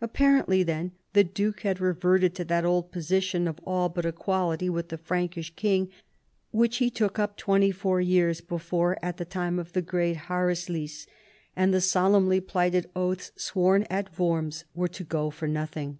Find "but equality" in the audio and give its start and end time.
3.90-4.70